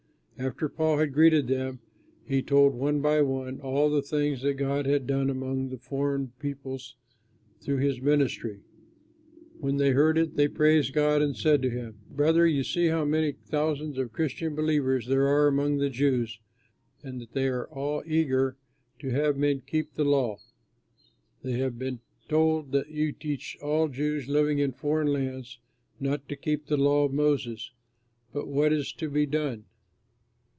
After 0.43 0.67
Paul 0.69 0.97
had 0.97 1.13
greeted 1.13 1.45
them, 1.47 1.81
he 2.25 2.41
told, 2.41 2.73
one 2.73 2.99
by 2.99 3.21
one, 3.21 3.59
all 3.61 3.91
the 3.91 4.01
things 4.01 4.41
that 4.41 4.55
God 4.55 4.87
had 4.87 5.05
done 5.05 5.29
among 5.29 5.69
the 5.69 5.77
foreign 5.77 6.29
peoples 6.39 6.95
through 7.59 7.77
his 7.77 8.01
ministry. 8.01 8.61
When 9.59 9.77
they 9.77 9.91
heard 9.91 10.17
it 10.17 10.37
they 10.37 10.47
praised 10.47 10.93
God 10.93 11.21
and 11.21 11.37
said 11.37 11.61
to 11.61 11.69
him, 11.69 11.99
"Brother, 12.09 12.47
you 12.47 12.63
see 12.63 12.87
how 12.87 13.05
many 13.05 13.33
thousands 13.33 13.99
of 13.99 14.13
Christian 14.13 14.55
believers 14.55 15.05
there 15.05 15.27
are 15.27 15.45
among 15.45 15.77
the 15.77 15.91
Jews 15.91 16.39
and 17.03 17.21
that 17.21 17.33
they 17.33 17.47
are 17.47 17.67
all 17.67 18.01
eager 18.07 18.57
to 18.97 19.11
have 19.11 19.37
men 19.37 19.61
keep 19.61 19.93
the 19.93 20.03
law. 20.05 20.39
They 21.43 21.59
have 21.59 21.77
been 21.77 21.99
told 22.27 22.71
that 22.71 22.89
you 22.89 23.11
teach 23.11 23.59
all 23.61 23.89
Jews 23.89 24.27
living 24.27 24.57
in 24.57 24.71
foreign 24.71 25.09
lands 25.13 25.59
not 25.99 26.27
to 26.29 26.35
keep 26.35 26.65
the 26.65 26.77
law 26.77 27.03
of 27.03 27.13
Moses. 27.13 27.69
Now 28.33 28.45
what 28.45 28.73
is 28.73 28.91
to 28.93 29.07
be 29.07 29.27
done? 29.27 29.65